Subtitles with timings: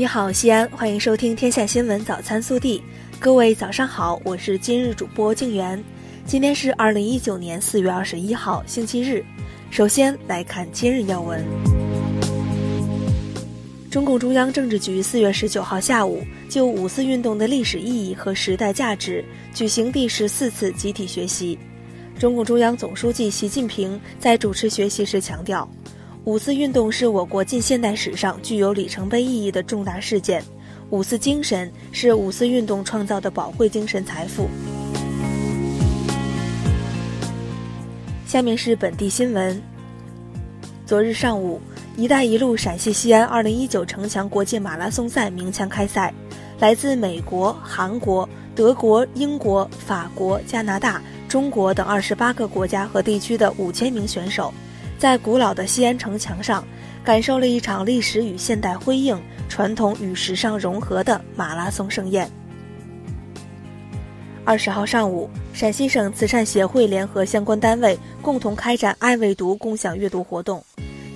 [0.00, 2.78] 你好，西安，欢迎收听《天下新闻早餐速递》。
[3.18, 5.78] 各位早上好，我是今日主播静媛。
[6.24, 9.22] 今天是二零一九年四月二十一号，星期日。
[9.70, 11.44] 首先来看今日要闻。
[13.90, 19.22] 中共中央政治局四月十九号下午就五四运动的历史意义和时代价值
[19.52, 21.58] 举行第十四次集体学习。
[22.18, 25.70] 中共中央总书记习近平在主持学习时强调。
[26.26, 30.44] 五四运动是我国近现代史上具有里程碑意义的重大事件，
[30.90, 34.46] 五四精神是五四运动创造的宝贵精神财富。
[38.26, 39.60] 下面是本地新闻。
[40.84, 41.58] 昨日上午
[41.96, 46.12] ，“一带一路”陕西西安2019城墙国际马拉松赛鸣枪开赛，
[46.58, 51.00] 来自美国、韩国、德国、英国、法国、加拿大、
[51.30, 54.52] 中国等二十八个国家和地区的五千名选手。
[55.00, 56.62] 在古老的西安城墙上，
[57.02, 59.18] 感受了一场历史与现代辉映、
[59.48, 62.30] 传统与时尚融合的马拉松盛宴。
[64.44, 70.62] 二十号上午，陕西省慈善协会联合相关单位共同开展“爱未读”共享阅读活动。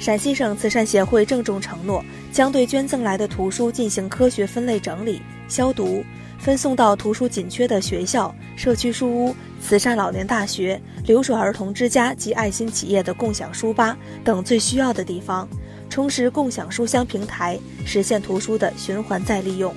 [0.00, 6.02] 陕西省慈善协会郑重承诺，将对捐赠来的图书进行科学分类整理、消毒。
[6.44, 15.48] 分送到图书紧缺的学校、社区书屋、慈善老年大学、留守儿童之家及爱心企业的共享书吧等最需要的地方，
[15.88, 19.74] 充实共享书箱平台，实现图书的循环再利用。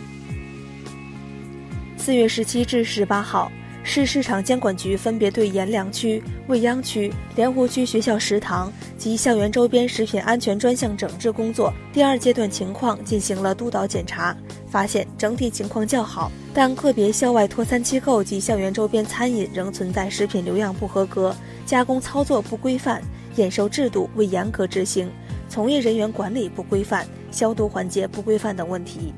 [1.96, 3.50] 四月十七至十八号。
[3.90, 14.36] 市市场监管局分别对阎良区、未央区、莲湖区学校食堂及校园周边食品安全专项整治工作第二阶段情况进行了督导检查，
[14.70, 21.34] 发现整体情况较好，但个别校外托餐机构及校园周边餐饮仍存在食品留样不合格、
[21.66, 23.02] 加工操作不规范、
[23.38, 25.10] 验收制度未严格执行、
[25.48, 29.14] 从业人员管理不规范、消毒环节不规范等问题。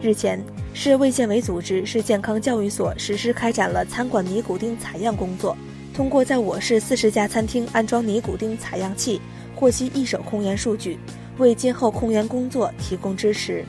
[0.00, 0.40] 日前。
[0.80, 5.58] 市卫健委组织市健康教育所实施开展了餐馆尼古丁采样工作，
[5.92, 9.20] 通过在我市四十家餐厅安装尼古丁采样器，
[9.56, 10.96] 获悉一手控烟数据，
[11.38, 13.64] 为今后控烟工作提供支持。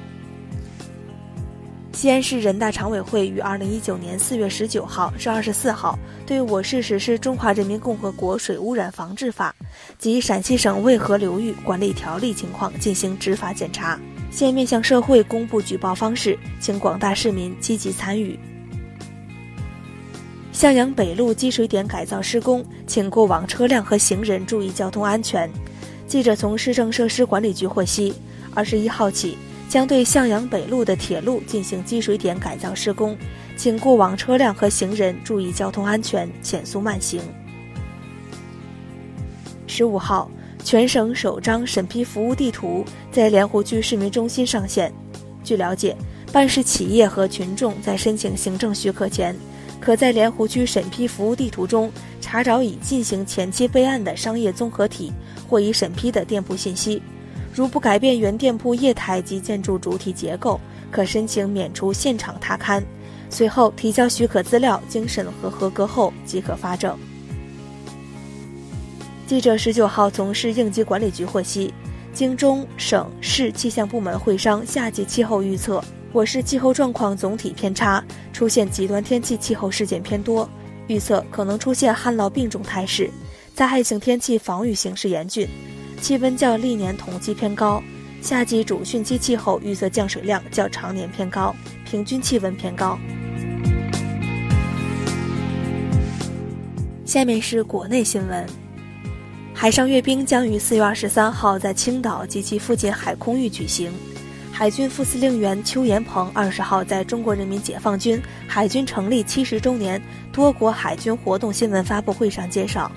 [1.93, 9.55] 西安市人大常委会于二零一九年四月十九号至二十四号对我市实施《中华人民共和国水污染防治法》
[9.97, 13.99] 及陕西省渭河流域管理条例情况进行执法检查。
[14.31, 18.37] 现面向社会公布举报方式，请广大市民积极参与。
[20.51, 25.49] 向阳北路积水点改造施工，请过往车辆和行人注意交通安全。
[26.05, 28.13] 记者从市政设施管理局获悉，
[28.53, 33.17] 二十一号起将对向阳北路的铁路进行积水点改造施工，
[33.55, 37.21] 请过往车辆和行人注意交通安全，减速慢行。
[39.65, 40.29] 十五号。
[40.63, 44.93] 全省首张审批服务地图在莲湖区市民中心上线。
[45.43, 45.95] 据了解，
[46.31, 49.35] 办事企业和群众在申请行政许可前，
[49.79, 55.11] 可在莲湖区审批服务地图中查找已进行前期备案的商业综合体
[55.47, 57.01] 或已审批的店铺信息。
[57.51, 60.59] 如不改变原店铺业态及建筑主体结构，
[60.91, 62.83] 可申请免除现场踏勘。
[63.31, 66.95] 随后提交许可资料，经审核合格后即可发证。
[69.29, 71.71] 记者十九号从市应急管理局获悉，
[72.11, 78.03] 经中省市气象部门会商夏季气候预测，我市气候状况总体偏差，
[78.33, 80.49] 出现极端天气气候事件偏多，
[80.87, 83.07] 预测可能出现旱涝病重态势，
[83.53, 85.47] 灾害性天气防御形势严峻，
[86.01, 87.83] 气温较历年同期偏高，
[88.23, 92.97] 夏季主汛期气候预测降水量较常年偏高，平均气温偏高。
[97.05, 98.68] 下面是国内新闻。
[99.61, 103.91] 海上阅兵将于四月二十三号在青岛及其附近海空域举行。
[104.53, 112.89] 海军副司令员邱延鹏二十号在中国人民解放军海军成立七十周年多国海军活动新闻发布会上介绍，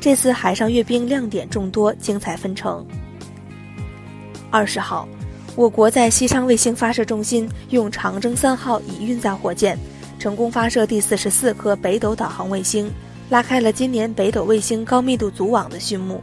[0.00, 2.86] 这次海上阅兵亮点众多，精彩纷呈。
[4.52, 5.08] 二十号，
[5.56, 9.76] 我国在西昌卫星发射中心用长征三号乙运载火箭，
[10.16, 12.88] 成功发射第四十四颗北斗导航卫星。
[13.30, 16.22] 拉开了今年北斗卫星高密度组网的序幕。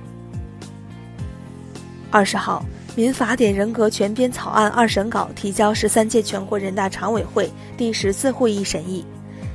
[2.09, 2.63] 二十号，
[2.95, 9.05] 《民法典》人格全编草案二审稿提交十三届全国人大常委会第十次会议审议，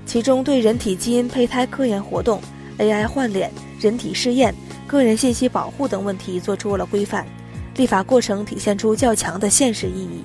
[0.05, 2.41] 其中对人体基因胚胎科研活动、
[2.79, 4.55] AI 换脸、人体试验、
[4.87, 7.27] 个人信息保护等问题作出了规范，
[7.77, 10.25] 立法过程体现出较强的现实意义。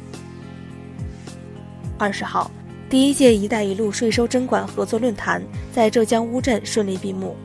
[1.97, 2.49] 二十号。
[2.91, 5.41] 第一届“一带一路”税收征管合作论坛
[5.71, 7.37] 在浙江乌镇顺利闭幕，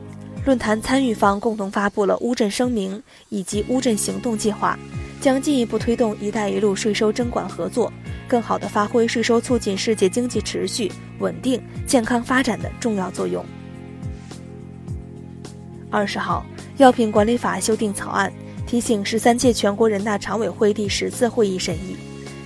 [0.45, 4.77] 论坛参与方共同发布了乌镇声明以及乌镇行动计划，
[5.21, 7.89] 将进一步推动“一带一路”税收征管合作，
[8.27, 13.41] 更好地发挥税收促进世界经济持续、稳定、健康发展的重要作用。
[15.89, 16.45] 二十号，
[16.75, 18.29] 药品管理法修订草案
[18.65, 21.95] 提请十三届全国人大常委会第十次会议审议。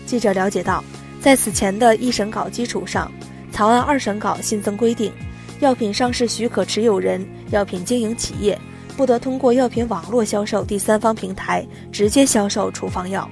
[0.06, 0.84] 记者了解到，
[1.22, 3.10] 在此前的一审稿基础上，
[3.52, 5.14] 草案二审稿新增规定，
[5.60, 8.60] 药品上市许可持有人、药品经营企业
[8.98, 13.30] 不得通过药品网络销售第三方平台直接销售处方药。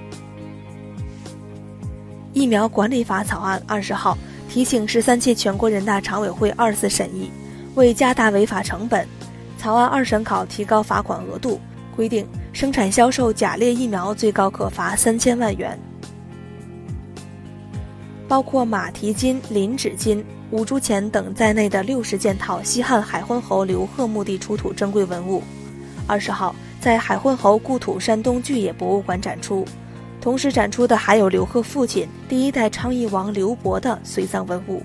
[2.32, 4.16] 疫苗管理法草案二十号
[4.48, 7.32] 提请十三届全国人大常委会二次审议，
[7.74, 9.06] 为加大违法成本。
[9.58, 11.60] 草案二审稿提高罚款额度，
[11.96, 15.78] 规定生产销售假劣疫苗最高可罚三千万元。
[18.30, 25.42] 包括马蹄金、磷脂金、五铢钱等在内的六十件套西汉海昏侯刘贺墓地出土珍贵文物，
[26.06, 29.66] 二十号在海昏侯故土山东巨野博物馆展出。
[30.22, 34.84] 同时展出的还有刘贺父亲第一代昌邑王刘伯的随葬文物。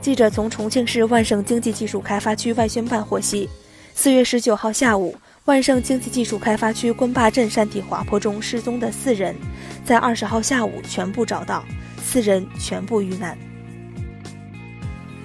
[0.00, 3.48] 记者从重庆市万盛经济技术开发区外宣办获悉，
[3.94, 9.32] 四月十九号下午，万盛经济技术开发区关坝镇山体滑坡中失踪的四人，
[9.84, 11.64] 在二十号下午全部找到，
[12.02, 13.38] 四人全部遇难。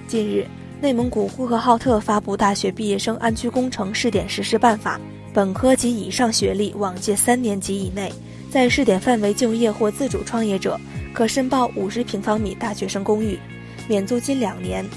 [0.06, 0.46] 近日，
[0.80, 5.00] 内蒙古呼和浩特发布大学毕业生安居工程试点实施办法，
[5.34, 8.12] 本科及以上学历往届三年级以内，
[8.48, 10.80] 在试点范围就业或自主创业者，
[11.12, 13.36] 可申报五十平方米大学生公寓。
[13.88, 14.88] 免租金两年，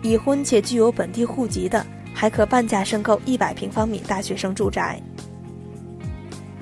[0.00, 1.84] 已婚且具有本地户籍的，
[2.20, 5.00] 还可半价申购一百平方米大学生住宅。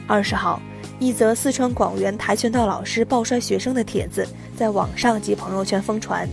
[0.07, 0.63] 二十号，
[1.01, 4.25] 一则四川广元跆拳道老师抱摔学生的帖子
[4.57, 6.29] 在网上及朋友圈疯传。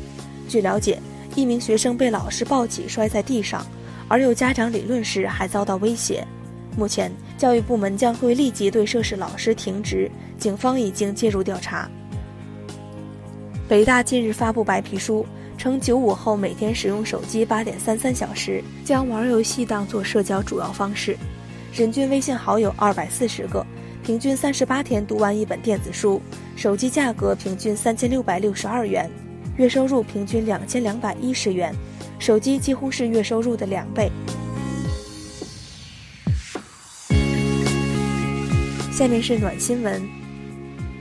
[0.48, 1.02] 据了解，
[1.34, 3.66] 一名学生被老师抱起摔在地上，
[4.08, 6.24] 而有家长理论时还遭到威胁。
[6.78, 10.08] 目前，教育部门将会立即对涉事老师停职，
[10.38, 11.90] 警方已经介入调查。
[13.68, 15.26] 北大近日发布白皮书，
[15.58, 21.18] 称九五后每天使用手机八点三三小时，将玩游戏当作社交主要方式，
[21.74, 23.66] 人均微信好友二百四十个，
[24.04, 26.22] 平均三十八天读完一本电子书，
[26.56, 29.10] 手机价格平均三千六百六十二元，
[29.58, 31.74] 月收入平均两千两百一十元，
[32.20, 34.12] 手机几乎是月收入的两倍。
[38.92, 40.02] 下面是暖新闻，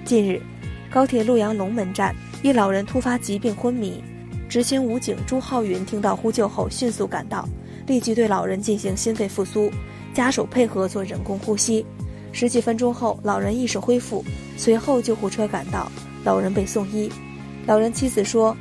[0.04, 0.40] 近日，
[0.90, 2.14] 高铁洛阳龙门站。
[2.42, 4.04] 一老人突发疾病昏迷，
[4.54, 7.44] 执勤武警朱浩云听到呼救后迅速赶到，
[7.88, 9.68] 立即对老人进行心肺复苏，
[10.12, 11.84] 家属配合做人工呼吸。
[12.30, 14.24] 十几分钟后，老人意识恢复，
[14.56, 15.90] 随后救护车赶到，
[16.22, 17.10] 老人被送医。
[17.66, 18.56] 老人妻子说：“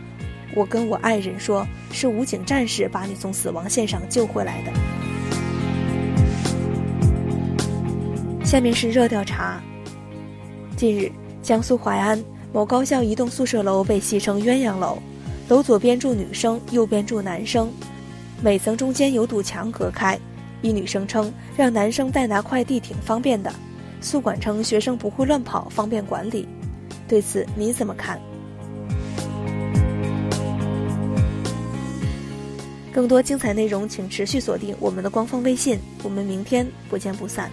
[0.58, 4.72] 我跟我爱人说，是武警战士把你从死亡线上救回来的。”
[8.44, 9.62] 下面是热调查。
[10.76, 11.12] 近日，
[11.44, 12.20] 江苏淮安。
[12.52, 14.98] 某高校一栋宿舍楼被戏称“鸳鸯楼”，
[15.50, 17.72] 楼左边住女生，右边住男生，
[18.42, 20.18] 每层中间有堵墙隔开。
[20.62, 23.54] 一女生称，让男生代拿快递挺方便的。
[24.00, 26.48] 宿管称，学生不会乱跑，方便管理。
[27.08, 28.20] 对此你怎么看？
[32.94, 35.78] 更多精彩内容，请持续锁定我们的官方微信。
[36.04, 37.52] 我们明天不见不散。